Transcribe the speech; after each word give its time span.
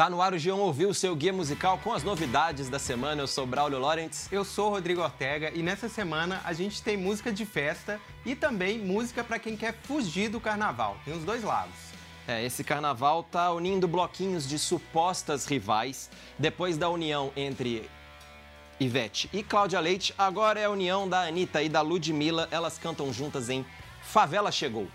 Tá 0.00 0.08
no 0.08 0.22
ar 0.22 0.32
o 0.32 0.36
G1 0.36 0.56
Ouviu, 0.56 0.88
o 0.88 0.94
seu 0.94 1.14
guia 1.14 1.30
musical 1.30 1.76
com 1.76 1.92
as 1.92 2.02
novidades 2.02 2.70
da 2.70 2.78
semana. 2.78 3.20
Eu 3.20 3.26
sou 3.26 3.46
Braulio 3.46 3.78
Lawrence. 3.78 4.34
Eu 4.34 4.46
sou 4.46 4.70
Rodrigo 4.70 5.02
Ortega 5.02 5.52
e 5.54 5.62
nessa 5.62 5.90
semana 5.90 6.40
a 6.42 6.54
gente 6.54 6.82
tem 6.82 6.96
música 6.96 7.30
de 7.30 7.44
festa 7.44 8.00
e 8.24 8.34
também 8.34 8.78
música 8.78 9.22
para 9.22 9.38
quem 9.38 9.58
quer 9.58 9.74
fugir 9.82 10.30
do 10.30 10.40
carnaval. 10.40 10.96
Tem 11.04 11.12
os 11.12 11.22
dois 11.22 11.44
lados. 11.44 11.74
É, 12.26 12.42
esse 12.42 12.64
carnaval 12.64 13.22
tá 13.24 13.52
unindo 13.52 13.86
bloquinhos 13.86 14.48
de 14.48 14.58
supostas 14.58 15.44
rivais. 15.44 16.08
Depois 16.38 16.78
da 16.78 16.88
união 16.88 17.30
entre 17.36 17.86
Ivete 18.80 19.28
e 19.34 19.42
Cláudia 19.42 19.80
Leite, 19.80 20.14
agora 20.16 20.58
é 20.58 20.64
a 20.64 20.70
união 20.70 21.06
da 21.06 21.24
Anitta 21.24 21.62
e 21.62 21.68
da 21.68 21.82
Ludmilla. 21.82 22.48
Elas 22.50 22.78
cantam 22.78 23.12
juntas 23.12 23.50
em 23.50 23.66
Favela 24.00 24.50
Chegou. 24.50 24.88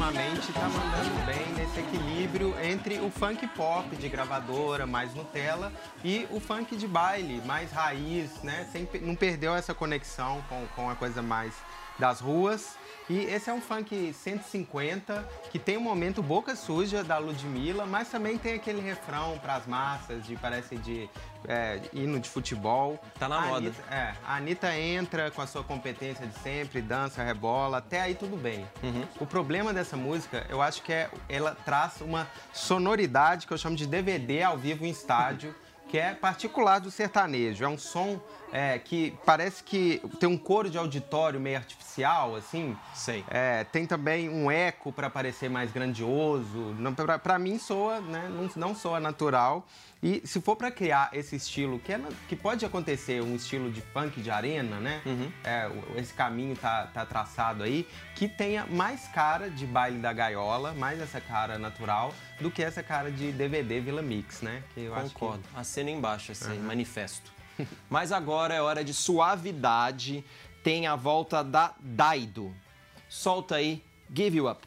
Ultimamente 0.00 0.52
tá 0.52 0.68
mandando 0.68 1.26
bem 1.26 1.52
nesse 1.54 1.80
equilíbrio 1.80 2.54
entre 2.62 2.98
o 3.00 3.10
funk 3.10 3.46
pop 3.48 3.94
de 3.96 4.08
gravadora, 4.08 4.86
mais 4.86 5.14
Nutella, 5.14 5.72
e 6.04 6.26
o 6.30 6.40
funk 6.40 6.76
de 6.76 6.86
baile, 6.88 7.40
mais 7.44 7.70
raiz, 7.70 8.42
né? 8.42 8.66
Sem, 8.72 8.88
não 9.02 9.14
perdeu 9.14 9.54
essa 9.54 9.74
conexão 9.74 10.42
com, 10.48 10.66
com 10.74 10.90
a 10.90 10.94
coisa 10.94 11.22
mais 11.22 11.54
das 11.98 12.20
ruas. 12.20 12.78
E 13.08 13.24
esse 13.24 13.50
é 13.50 13.52
um 13.52 13.60
funk 13.60 14.12
150, 14.12 15.26
que 15.50 15.58
tem 15.58 15.76
um 15.76 15.80
momento 15.80 16.22
boca 16.22 16.54
suja 16.54 17.02
da 17.02 17.18
Ludmilla, 17.18 17.84
mas 17.84 18.08
também 18.08 18.38
tem 18.38 18.54
aquele 18.54 18.80
refrão 18.80 19.36
para 19.42 19.56
as 19.56 19.66
massas, 19.66 20.24
de 20.24 20.36
parece 20.36 20.76
de 20.76 21.10
é, 21.48 21.80
hino 21.92 22.20
de 22.20 22.28
futebol. 22.28 23.02
Tá 23.18 23.28
na 23.28 23.38
A 23.38 23.40
moda. 23.40 23.56
Anitta- 23.66 23.82
é, 23.94 24.14
a 24.24 24.36
Anitta 24.36 24.76
entra 24.78 25.28
com 25.32 25.42
a 25.42 25.46
sua 25.48 25.64
competência 25.64 26.24
de 26.24 26.38
sempre, 26.38 26.80
dança, 26.80 27.20
rebola, 27.24 27.78
até 27.78 28.00
aí 28.00 28.14
tudo 28.14 28.36
bem. 28.36 28.64
O 29.18 29.26
problema 29.26 29.72
dessa 29.72 29.96
música, 29.96 30.46
eu 30.48 30.62
acho 30.62 30.80
que 30.82 30.92
é 30.92 31.10
ela 31.28 31.56
traz 31.64 32.00
uma 32.00 32.28
sonoridade 32.52 33.44
que 33.44 33.52
eu 33.52 33.58
chamo 33.58 33.74
de 33.74 33.86
DVD 33.88 34.44
ao 34.44 34.56
vivo 34.56 34.84
em 34.86 34.90
estádio, 34.90 35.52
que 35.88 35.98
é 35.98 36.14
particular 36.14 36.78
do 36.78 36.92
sertanejo. 36.92 37.64
É 37.64 37.68
um 37.68 37.76
som 37.76 38.20
é, 38.52 38.78
que 38.78 39.14
parece 39.24 39.62
que 39.62 40.00
tem 40.18 40.28
um 40.28 40.36
coro 40.38 40.68
de 40.70 40.76
auditório 40.78 41.38
meio 41.40 41.56
artificial, 41.56 42.34
assim. 42.36 42.76
Sei. 42.94 43.24
É, 43.28 43.64
tem 43.64 43.86
também 43.86 44.28
um 44.28 44.50
eco 44.50 44.92
para 44.92 45.08
parecer 45.10 45.48
mais 45.48 45.70
grandioso. 45.72 46.74
Pra 47.22 47.38
mim 47.38 47.58
soa, 47.58 48.00
né? 48.00 48.28
Não, 48.28 48.50
não 48.56 48.74
soa 48.74 48.98
natural. 49.00 49.66
E 50.02 50.22
se 50.26 50.40
for 50.40 50.56
para 50.56 50.70
criar 50.70 51.10
esse 51.12 51.36
estilo, 51.36 51.78
que, 51.78 51.92
é, 51.92 52.00
que 52.26 52.34
pode 52.34 52.64
acontecer, 52.64 53.22
um 53.22 53.36
estilo 53.36 53.70
de 53.70 53.82
funk 53.82 54.20
de 54.22 54.30
arena, 54.30 54.80
né? 54.80 55.02
É, 55.44 55.68
o- 55.68 55.98
esse 56.00 56.14
caminho 56.14 56.56
tá, 56.56 56.86
tá 56.86 57.04
traçado 57.04 57.62
aí, 57.62 57.86
que 58.14 58.26
tenha 58.26 58.64
mais 58.66 59.06
cara 59.08 59.50
de 59.50 59.66
baile 59.66 59.98
da 59.98 60.10
gaiola, 60.12 60.72
mais 60.72 60.98
essa 61.00 61.20
cara 61.20 61.58
natural, 61.58 62.14
do 62.40 62.50
que 62.50 62.62
essa 62.62 62.82
cara 62.82 63.10
de 63.10 63.30
DVD 63.30 63.78
Vila 63.80 64.00
Mix, 64.00 64.40
né? 64.40 64.62
Que 64.72 64.84
eu 64.84 64.94
acho 64.94 65.08
que- 65.08 65.14
Concordo. 65.20 65.42
Assina 65.54 65.90
embaixo 65.90 66.32
esse 66.32 66.48
manifesto. 66.54 67.30
Mas 67.88 68.12
agora 68.12 68.54
é 68.54 68.60
hora 68.60 68.84
de 68.84 68.94
suavidade. 68.94 70.24
Tem 70.62 70.86
a 70.86 70.94
volta 70.96 71.42
da 71.42 71.74
Daido. 71.80 72.54
Solta 73.08 73.56
aí, 73.56 73.82
Give 74.14 74.36
You 74.36 74.48
Up. 74.48 74.66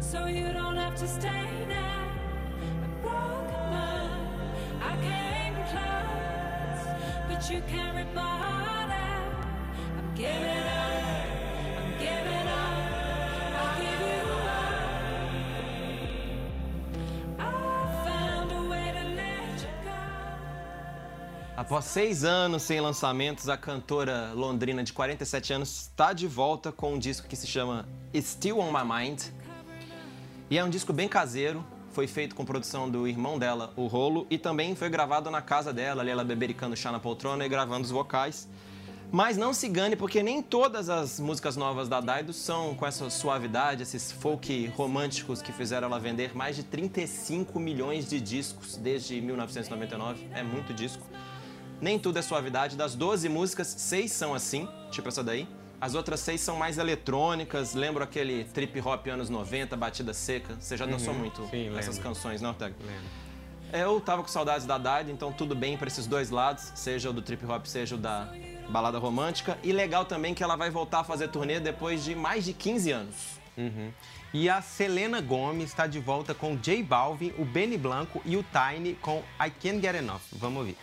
So 0.00 0.24
you 0.24 0.54
don't 0.54 0.76
have 0.76 0.94
to 0.96 1.06
stay 1.06 1.66
now. 1.68 2.08
A 2.82 2.88
broken 3.02 3.70
mind, 3.70 4.82
I 4.82 4.96
came 5.02 5.54
close, 5.68 6.86
but 7.28 7.50
you 7.50 7.60
can't 7.68 7.94
rip 7.94 8.16
Após 21.56 21.84
seis 21.84 22.24
anos 22.24 22.62
sem 22.62 22.80
lançamentos, 22.80 23.48
a 23.48 23.56
cantora 23.56 24.32
londrina 24.32 24.82
de 24.82 24.92
47 24.92 25.52
anos 25.52 25.82
está 25.82 26.12
de 26.12 26.26
volta 26.26 26.72
com 26.72 26.94
um 26.94 26.98
disco 26.98 27.28
que 27.28 27.36
se 27.36 27.46
chama 27.46 27.86
Still 28.16 28.58
On 28.58 28.72
My 28.72 28.84
Mind. 28.84 29.24
E 30.50 30.56
é 30.56 30.64
um 30.64 30.70
disco 30.70 30.92
bem 30.92 31.06
caseiro, 31.06 31.64
foi 31.92 32.06
feito 32.06 32.34
com 32.34 32.44
produção 32.44 32.90
do 32.90 33.06
irmão 33.06 33.38
dela, 33.38 33.72
o 33.76 33.86
Rolo, 33.86 34.26
e 34.30 34.38
também 34.38 34.74
foi 34.74 34.88
gravado 34.88 35.30
na 35.30 35.42
casa 35.42 35.72
dela, 35.72 36.00
ali 36.00 36.10
ela 36.10 36.24
bebericando 36.24 36.76
chá 36.76 36.90
na 36.90 36.98
poltrona 36.98 37.44
e 37.44 37.48
gravando 37.48 37.84
os 37.84 37.90
vocais. 37.90 38.48
Mas 39.10 39.38
não 39.38 39.54
se 39.54 39.66
engane, 39.66 39.96
porque 39.96 40.22
nem 40.22 40.42
todas 40.42 40.90
as 40.90 41.18
músicas 41.18 41.56
novas 41.56 41.88
da 41.88 41.98
Daido 41.98 42.32
são 42.34 42.74
com 42.74 42.86
essa 42.86 43.08
suavidade, 43.08 43.82
esses 43.82 44.12
folk 44.12 44.66
românticos 44.76 45.40
que 45.40 45.50
fizeram 45.50 45.86
ela 45.88 45.98
vender 45.98 46.36
mais 46.36 46.56
de 46.56 46.62
35 46.62 47.58
milhões 47.58 48.06
de 48.08 48.20
discos 48.20 48.76
desde 48.76 49.18
1999. 49.20 50.28
É 50.34 50.42
muito 50.42 50.74
disco. 50.74 51.02
Nem 51.80 51.98
tudo 51.98 52.18
é 52.18 52.22
suavidade. 52.22 52.76
Das 52.76 52.94
12 52.94 53.30
músicas, 53.30 53.68
seis 53.68 54.12
são 54.12 54.34
assim, 54.34 54.68
tipo 54.90 55.08
essa 55.08 55.24
daí. 55.24 55.48
As 55.80 55.94
outras 55.94 56.20
seis 56.20 56.40
são 56.42 56.56
mais 56.56 56.76
eletrônicas. 56.76 57.72
Lembro 57.72 58.04
aquele 58.04 58.44
trip 58.44 58.78
hop 58.80 59.06
anos 59.06 59.30
90, 59.30 59.74
batida 59.76 60.12
seca. 60.12 60.54
Você 60.60 60.76
já 60.76 60.84
dançou 60.84 61.14
muito 61.14 61.42
Uhum. 61.42 61.48
Sim, 61.50 61.76
essas 61.78 61.96
lembro. 61.96 62.10
canções, 62.10 62.42
não, 62.42 62.50
Ortega? 62.50 62.74
Lembro. 62.80 63.28
Eu 63.72 64.00
tava 64.00 64.22
com 64.22 64.28
saudades 64.28 64.66
da 64.66 64.76
Dade, 64.78 65.12
então 65.12 65.30
tudo 65.32 65.54
bem 65.54 65.76
para 65.76 65.88
esses 65.88 66.06
dois 66.06 66.30
lados, 66.30 66.72
seja 66.74 67.10
o 67.10 67.12
do 67.12 67.20
trip 67.20 67.44
hop, 67.44 67.66
seja 67.66 67.94
o 67.96 67.98
da 67.98 68.26
balada 68.68 68.98
romântica. 68.98 69.58
E 69.62 69.72
legal 69.72 70.04
também 70.04 70.34
que 70.34 70.42
ela 70.42 70.56
vai 70.56 70.70
voltar 70.70 71.00
a 71.00 71.04
fazer 71.04 71.28
turnê 71.28 71.60
depois 71.60 72.04
de 72.04 72.14
mais 72.14 72.44
de 72.44 72.52
15 72.52 72.92
anos. 72.92 73.16
Uhum. 73.56 73.90
E 74.32 74.48
a 74.48 74.60
Selena 74.60 75.20
Gomes 75.20 75.70
está 75.70 75.86
de 75.86 75.98
volta 75.98 76.34
com 76.34 76.56
J 76.56 76.82
Balvin, 76.82 77.32
o 77.38 77.44
Benny 77.44 77.78
Blanco 77.78 78.20
e 78.24 78.36
o 78.36 78.44
Tiny 78.44 78.94
com 78.94 79.22
I 79.40 79.50
Can't 79.50 79.80
Get 79.80 79.96
Enough. 79.96 80.20
Vamos 80.32 80.60
ouvir. 80.60 80.76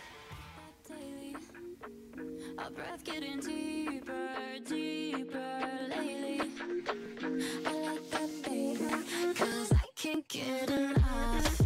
Our 10.98 11.65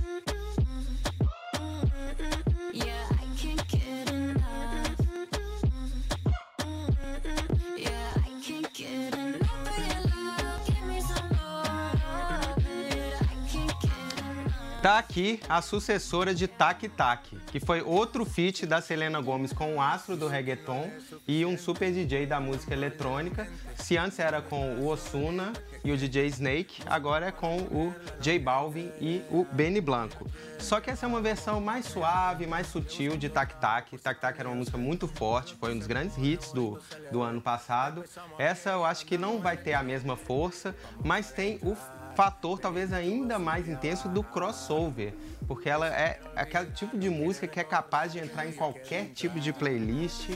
Tá 14.83 14.99
aqui 14.99 15.39
a 15.47 15.61
sucessora 15.61 16.35
de 16.35 16.49
Tac 16.49 16.89
Tac, 16.89 17.37
que 17.49 17.61
foi 17.61 17.83
outro 17.83 18.25
feat 18.25 18.65
da 18.65 18.81
Selena 18.81 19.21
Gomes 19.21 19.53
com 19.53 19.77
o 19.77 19.81
astro 19.81 20.17
do 20.17 20.27
reggaeton 20.27 20.91
e 21.29 21.45
um 21.45 21.59
super 21.59 21.93
DJ 21.93 22.25
da 22.25 22.41
música 22.41 22.73
eletrônica. 22.73 23.47
Se 23.77 23.99
antes 23.99 24.19
era 24.19 24.41
com 24.41 24.77
o 24.77 24.87
Osuna 24.87 25.53
e 25.85 25.93
o 25.93 25.99
DJ 25.99 26.29
Snake, 26.29 26.83
agora 26.87 27.27
é 27.27 27.31
com 27.31 27.59
o 27.59 27.95
J 28.21 28.39
Balvin 28.39 28.91
e 28.99 29.23
o 29.31 29.45
Benny 29.53 29.83
Blanco. 29.83 30.27
Só 30.59 30.81
que 30.81 30.89
essa 30.89 31.05
é 31.05 31.09
uma 31.09 31.21
versão 31.21 31.61
mais 31.61 31.85
suave, 31.85 32.47
mais 32.47 32.67
sutil 32.67 33.19
de 33.19 33.29
Tac 33.29 33.61
Tac. 33.61 33.99
Tac 33.99 34.19
Tac 34.19 34.39
era 34.41 34.49
uma 34.49 34.57
música 34.57 34.79
muito 34.79 35.07
forte, 35.07 35.55
foi 35.57 35.75
um 35.75 35.79
dos 35.79 35.87
grandes 35.87 36.17
hits 36.17 36.53
do, 36.53 36.81
do 37.13 37.21
ano 37.21 37.43
passado. 37.43 38.03
Essa 38.39 38.71
eu 38.71 38.87
acho 38.87 39.05
que 39.05 39.19
não 39.19 39.41
vai 39.41 39.59
ter 39.59 39.75
a 39.75 39.83
mesma 39.83 40.17
força, 40.17 40.75
mas 41.05 41.31
tem 41.31 41.59
o 41.63 41.77
fator 42.15 42.59
talvez 42.59 42.93
ainda 42.93 43.39
mais 43.39 43.69
intenso 43.69 44.09
do 44.09 44.23
crossover, 44.23 45.15
porque 45.47 45.69
ela 45.69 45.87
é 45.89 46.21
aquele 46.37 46.71
tipo 46.73 46.97
de 46.99 47.09
música 47.09 47.47
que 47.47 47.59
é 47.61 47.65
capaz 47.65 48.13
de 48.13 48.19
entrar 48.19 48.47
em 48.47 48.53
qualquer 48.53 49.07
tipo 49.11 49.39
de 49.41 49.53
playlist. 49.53 50.31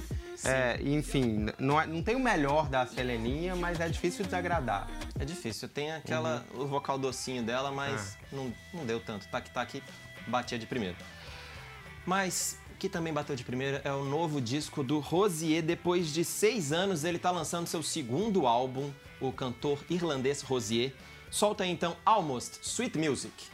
É, 0.45 0.79
enfim, 0.83 1.47
não, 1.59 1.81
é- 1.81 1.87
não 1.87 2.03
tem 2.03 2.17
o 2.17 2.21
melhor 2.21 2.69
da 2.69 2.87
Seleninha, 2.87 3.55
mas 3.55 3.81
é 3.81 3.89
difícil 3.89 4.25
desagradar. 4.25 4.89
É 5.19 5.25
difícil, 5.25 5.69
tem 5.69 5.93
aquela, 5.93 6.45
o 6.55 6.67
vocal 6.67 6.99
docinho 6.99 7.43
dela, 7.43 7.71
mas 7.71 8.19
não, 8.33 8.53
não 8.73 8.85
deu 8.85 9.01
tanto. 9.01 9.27
Tac-tac 9.29 9.83
batia 10.27 10.59
de 10.59 10.67
primeiro. 10.67 10.97
Mas 12.05 12.59
que 12.79 12.89
também 12.89 13.13
bateu 13.13 13.35
de 13.37 13.45
primeira 13.45 13.81
é 13.85 13.93
o 13.93 14.05
novo 14.05 14.41
disco 14.41 14.83
do 14.83 14.99
Rosier. 14.99 15.63
Depois 15.63 16.13
de 16.13 16.25
seis 16.25 16.73
anos, 16.73 17.05
ele 17.05 17.17
está 17.17 17.31
lançando 17.31 17.67
seu 17.67 17.83
segundo 17.83 18.47
álbum, 18.47 18.91
o 19.21 19.33
cantor 19.33 19.83
irlandês 19.89 20.43
Rosier. 20.43 20.93
Solta 21.35 21.67
então 21.67 21.97
Almost 22.07 22.61
Sweet 22.63 22.97
Music. 22.97 23.54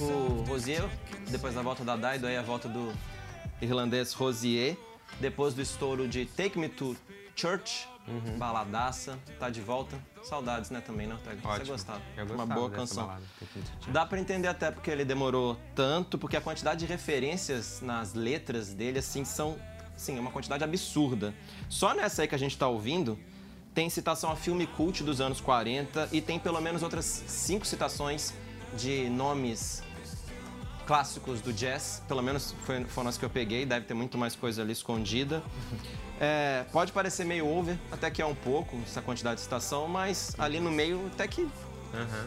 O 0.00 0.42
Rosier, 0.48 0.88
depois 1.28 1.54
da 1.54 1.60
volta 1.60 1.84
da 1.84 1.94
Daido, 1.96 2.26
aí 2.26 2.36
a 2.36 2.42
volta 2.42 2.66
do 2.68 2.92
irlandês 3.60 4.12
Rosier. 4.14 4.76
Depois 5.20 5.52
do 5.52 5.60
estouro 5.60 6.08
de 6.08 6.24
Take 6.24 6.58
Me 6.58 6.68
to 6.68 6.96
Church, 7.36 7.86
baladaça, 8.38 9.18
tá 9.38 9.50
de 9.50 9.60
volta. 9.60 9.98
Saudades, 10.22 10.70
né, 10.70 10.80
também, 10.80 11.06
não, 11.06 11.18
Tag? 11.18 11.40
Você 11.42 11.48
Ótimo. 11.48 11.66
gostava. 11.72 12.00
Eu 12.16 12.24
Uma 12.26 12.46
boa 12.46 12.70
canção. 12.70 13.06
balada. 13.06 13.22
Dá 13.88 14.06
pra 14.06 14.18
entender 14.18 14.48
até 14.48 14.70
porque 14.70 14.90
ele 14.90 15.04
demorou 15.04 15.58
tanto, 15.74 16.16
porque 16.16 16.36
a 16.36 16.40
quantidade 16.40 16.80
de 16.80 16.86
referências 16.86 17.80
nas 17.82 18.14
letras 18.14 18.72
dele, 18.72 18.98
assim, 18.98 19.24
são, 19.26 19.58
sim, 19.96 20.16
é 20.16 20.20
uma 20.20 20.30
quantidade 20.30 20.64
absurda. 20.64 21.34
Só 21.68 21.92
nessa 21.94 22.22
aí 22.22 22.28
que 22.28 22.34
a 22.34 22.38
gente 22.38 22.56
tá 22.56 22.66
ouvindo, 22.68 23.18
tem 23.74 23.88
citação 23.88 24.30
a 24.30 24.36
filme 24.36 24.66
cult 24.66 25.02
dos 25.02 25.20
anos 25.20 25.40
40 25.40 26.08
e 26.12 26.20
tem 26.20 26.38
pelo 26.38 26.60
menos 26.60 26.82
outras 26.82 27.04
cinco 27.04 27.66
citações 27.66 28.32
de 28.76 29.08
nomes 29.08 29.82
clássicos 30.86 31.40
do 31.40 31.52
jazz, 31.52 32.02
pelo 32.08 32.22
menos 32.22 32.54
foi, 32.64 32.84
foram 32.84 33.08
as 33.08 33.16
que 33.16 33.24
eu 33.24 33.30
peguei, 33.30 33.64
deve 33.64 33.86
ter 33.86 33.94
muito 33.94 34.18
mais 34.18 34.34
coisa 34.34 34.62
ali 34.62 34.72
escondida. 34.72 35.42
É, 36.22 36.66
pode 36.70 36.92
parecer 36.92 37.24
meio 37.24 37.48
over, 37.48 37.78
até 37.90 38.10
que 38.10 38.20
é 38.20 38.26
um 38.26 38.34
pouco, 38.34 38.78
essa 38.86 39.00
quantidade 39.00 39.36
de 39.36 39.40
citação, 39.40 39.88
mas 39.88 40.34
ali 40.38 40.60
no 40.60 40.70
meio 40.70 41.06
até 41.06 41.26
que 41.26 41.48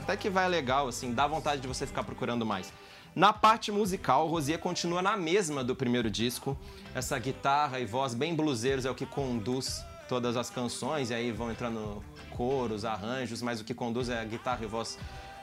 até 0.01 0.17
que 0.17 0.31
vai 0.31 0.49
legal, 0.49 0.87
assim, 0.87 1.13
dá 1.13 1.27
vontade 1.27 1.61
de 1.61 1.67
você 1.67 1.85
ficar 1.85 2.03
procurando 2.03 2.43
mais. 2.43 2.73
Na 3.15 3.31
parte 3.31 3.71
musical, 3.71 4.27
Rosier 4.27 4.57
continua 4.57 5.01
na 5.01 5.15
mesma 5.15 5.63
do 5.63 5.75
primeiro 5.75 6.09
disco. 6.09 6.57
Essa 6.95 7.19
guitarra 7.19 7.79
e 7.79 7.85
voz 7.85 8.15
bem 8.15 8.33
bluseiros 8.33 8.85
é 8.85 8.89
o 8.89 8.95
que 8.95 9.05
conduz 9.05 9.85
todas 10.07 10.37
as 10.37 10.49
canções, 10.49 11.09
e 11.09 11.13
aí 11.13 11.31
vão 11.31 11.51
entrando 11.51 12.03
coros, 12.31 12.85
arranjos, 12.85 13.41
mas 13.41 13.61
o 13.61 13.63
que 13.63 13.73
conduz 13.73 14.09
é 14.09 14.19
a 14.19 14.23
guitarra 14.23 14.63
e 14.63 14.67
voz 14.67 14.97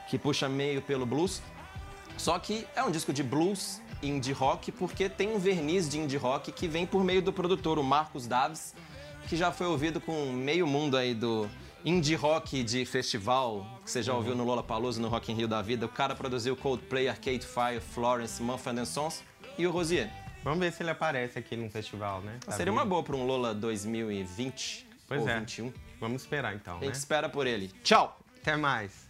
que 0.09 0.17
puxa 0.17 0.47
meio 0.49 0.81
pelo 0.81 1.05
blues. 1.05 1.41
Só 2.17 2.37
que 2.37 2.67
é 2.75 2.83
um 2.83 2.91
disco 2.91 3.11
de 3.13 3.23
blues 3.23 3.81
indie 4.03 4.33
rock 4.33 4.71
porque 4.71 5.07
tem 5.07 5.33
um 5.33 5.39
verniz 5.39 5.87
de 5.87 5.99
indie 5.99 6.17
rock 6.17 6.51
que 6.51 6.67
vem 6.67 6.85
por 6.85 7.03
meio 7.03 7.21
do 7.21 7.31
produtor, 7.31 7.77
o 7.77 7.83
Marcos 7.83 8.27
Davis, 8.27 8.73
que 9.27 9.37
já 9.37 9.51
foi 9.51 9.67
ouvido 9.67 10.01
com 10.01 10.31
meio 10.31 10.65
mundo 10.65 10.97
aí 10.97 11.13
do 11.13 11.49
indie 11.85 12.15
rock 12.15 12.63
de 12.63 12.85
festival, 12.85 13.65
que 13.83 13.89
você 13.89 14.03
já 14.03 14.13
ouviu 14.13 14.35
no 14.35 14.43
Lollapalooza, 14.43 15.01
no 15.01 15.07
Rock 15.07 15.31
in 15.31 15.35
Rio 15.35 15.47
da 15.47 15.61
vida. 15.61 15.85
O 15.85 15.89
cara 15.89 16.15
produziu 16.15 16.55
Coldplay, 16.55 17.07
Arcade 17.07 17.45
Fire, 17.45 17.79
Florence, 17.79 18.41
Mumford 18.41 18.85
Sons 18.85 19.23
e 19.57 19.65
o 19.65 19.71
Rosier. 19.71 20.20
Vamos 20.43 20.59
ver 20.59 20.71
se 20.73 20.81
ele 20.81 20.89
aparece 20.89 21.37
aqui 21.37 21.55
num 21.55 21.69
festival, 21.69 22.21
né? 22.21 22.37
Tá 22.43 22.51
Seria 22.51 22.73
uma 22.73 22.83
boa 22.85 23.03
para 23.03 23.15
um 23.15 23.25
Lola 23.25 23.53
2020 23.53 24.87
Pois 25.07 25.21
ou 25.21 25.29
é. 25.29 25.39
21. 25.39 25.71
Vamos 25.99 26.21
esperar 26.23 26.55
então, 26.55 26.77
A 26.77 26.79
né? 26.79 26.85
gente 26.87 26.95
espera 26.95 27.29
por 27.29 27.45
ele. 27.45 27.67
Tchau! 27.83 28.17
Até 28.41 28.55
mais. 28.55 29.07